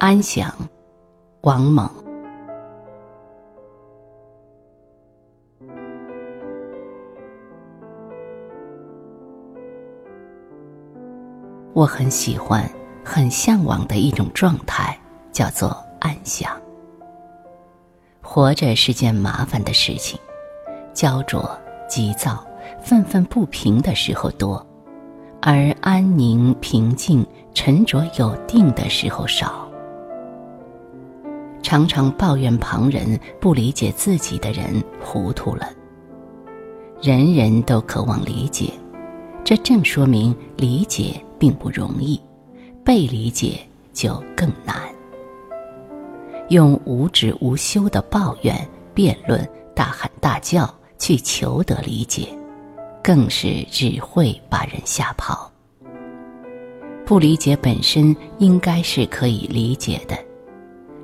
[0.00, 0.50] 安详，
[1.42, 1.86] 王蒙。
[11.74, 12.66] 我很喜欢、
[13.04, 14.98] 很向往的一种状态，
[15.32, 15.68] 叫做
[16.00, 16.50] 安详。
[18.22, 20.18] 活着是件麻烦的事情，
[20.94, 21.46] 焦灼、
[21.86, 22.42] 急躁、
[22.82, 24.66] 愤愤不平的时候多，
[25.42, 29.69] 而安宁、平静、沉着有定的时候少。
[31.70, 35.70] 常常抱怨旁人不理解自己的人糊涂了。
[37.00, 38.72] 人人都渴望理解，
[39.44, 41.24] 这正说明理解。
[41.38, 42.20] 并不容易，
[42.84, 43.60] 被理解
[43.92, 44.76] 就更难。
[46.48, 50.68] 用无止无休的抱怨、辩论、大喊大叫
[50.98, 52.28] 去求得理解，
[53.00, 55.48] 更是只会把人吓跑。
[57.06, 60.18] 不理解本身应该是可以理解的，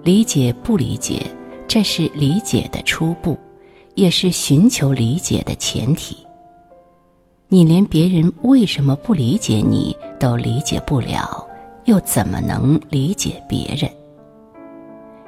[0.06, 1.20] 理解不理解，
[1.66, 3.36] 这是理解的初步，
[3.96, 6.16] 也是寻求理解的前提。
[7.48, 11.44] 你连别人为什么不理解你都理解不了，
[11.86, 13.90] 又怎么能理解别人？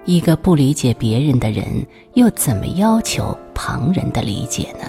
[0.05, 4.89] 一个不理解别人的人，又怎么要求旁人的理解呢？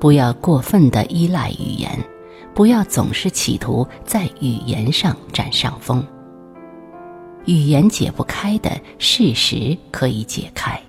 [0.00, 1.90] 不要过分的依赖语言，
[2.54, 6.02] 不要总是企图在语言上占上风。
[7.46, 10.80] 语言解不开的事实可以解开。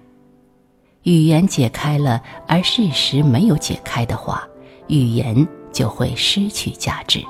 [1.03, 4.45] 语言解开了，而事实没有解开的话，
[4.87, 7.23] 语言就会失去价值，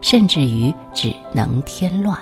[0.00, 2.18] 甚至于只能添乱。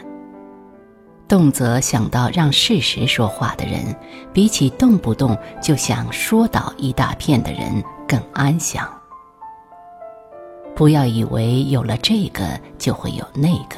[1.27, 3.97] 动则想到让事实说话的人，
[4.33, 8.88] 比起动不动就想说倒一大片的人更安详。
[10.77, 13.77] 不要以为有了这个就会有那个，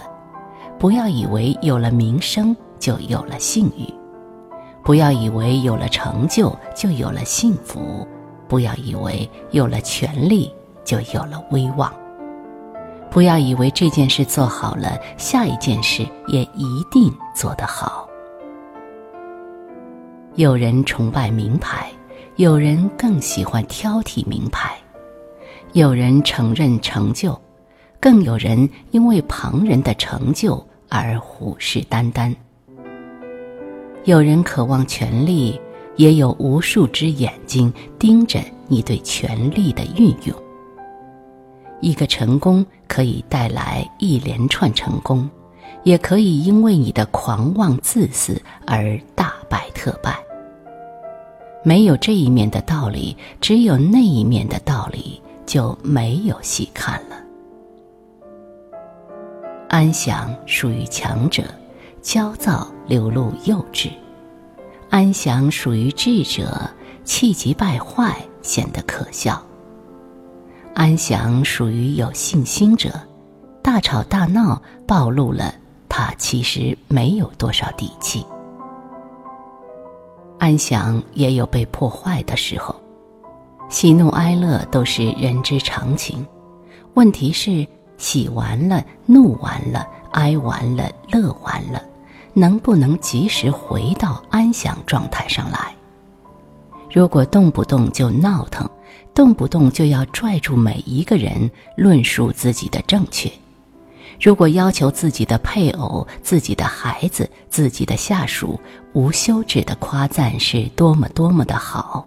[0.78, 3.94] 不要以为有了名声就有了信誉。
[4.82, 8.04] 不要以为有了成就就有了幸福，
[8.48, 11.94] 不要以为有了权利就有了威望，
[13.08, 18.08] 不要以为这件事做好了，下一件事也一定做得好。
[20.34, 21.88] 有人崇拜名牌，
[22.34, 24.70] 有人更喜欢挑剔名牌；
[25.74, 27.40] 有人承认成就，
[28.00, 32.34] 更有人因为旁人的成就而虎视眈眈。
[34.04, 35.60] 有人渴望权力，
[35.96, 40.36] 也有无数只眼睛盯着你对权力的运用。
[41.80, 45.28] 一个成功可以带来一连串成功，
[45.84, 50.18] 也可以因为你的狂妄自私而大败特败。
[51.64, 57.16] 没有这一面的道理，只有那一面的道理，就没有戏看了。
[59.68, 61.44] 安详属于强者。
[62.02, 63.88] 焦躁流露幼稚，
[64.90, 66.42] 安详属于智者；
[67.04, 69.40] 气急败坏显得可笑。
[70.74, 72.90] 安详属于有信心者，
[73.62, 75.54] 大吵大闹暴露了
[75.88, 78.26] 他其实没有多少底气。
[80.40, 82.74] 安详也有被破坏的时候，
[83.68, 86.26] 喜怒哀乐都是人之常情。
[86.94, 87.64] 问题是，
[87.96, 91.80] 喜完了，怒完了，哀完了，乐完了。
[92.34, 95.74] 能不能及时回到安详状态上来？
[96.90, 98.68] 如果动不动就闹腾，
[99.14, 103.30] 动不动就要拽住每一个人论述自己的正确；
[104.20, 108.60] 如果要求自己的配偶、自己的孩子、自己的下属
[108.92, 112.06] 无休止的夸赞是多么多么的好；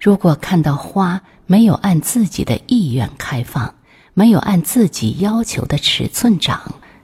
[0.00, 3.72] 如果看到花没有按自己的意愿开放，
[4.14, 6.60] 没有按自己要求的尺寸长，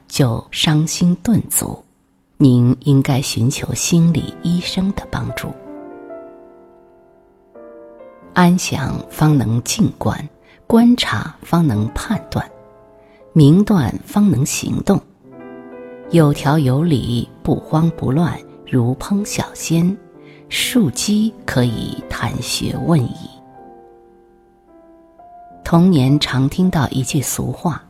[0.08, 1.84] 就伤心顿足。
[2.42, 5.54] 您应该寻求心理医生的帮助。
[8.34, 10.28] 安详方能静观，
[10.66, 12.44] 观察方能判断，
[13.32, 15.00] 明断方能行动。
[16.10, 18.36] 有条有理，不慌不乱，
[18.68, 19.96] 如烹小鲜，
[20.48, 23.30] 树鸡可以谈学问矣。
[25.62, 27.80] 童年常听到一句俗话，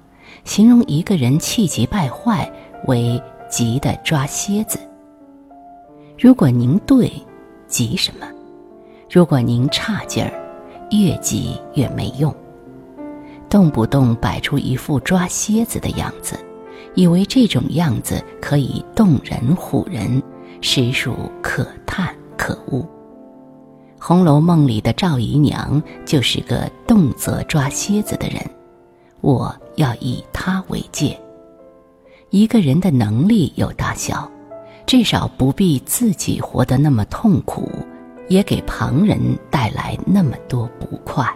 [0.44, 2.52] 形容一个人气急败坏
[2.86, 3.18] 为。
[3.52, 4.78] 急的抓蝎子。
[6.18, 7.12] 如果您对，
[7.66, 8.26] 急什么？
[9.10, 10.32] 如果您差劲儿，
[10.90, 12.34] 越急越没用。
[13.50, 16.34] 动不动摆出一副抓蝎子的样子，
[16.94, 20.22] 以为这种样子可以动人唬人，
[20.62, 22.80] 实属可叹可恶。
[24.00, 28.42] 《红楼梦》里的赵姨娘就是个动辄抓蝎子的人，
[29.20, 31.20] 我要以她为戒。
[32.32, 34.26] 一个人的能力有大小，
[34.86, 37.70] 至少不必自己活得那么痛苦，
[38.26, 39.20] 也给旁人
[39.50, 41.30] 带来那么多不快。